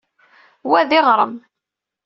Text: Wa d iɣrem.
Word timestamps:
Wa 0.69 0.81
d 0.89 0.91
iɣrem. 0.99 1.33